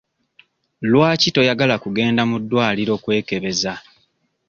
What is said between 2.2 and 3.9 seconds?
mu ddwaliro kwekebeza?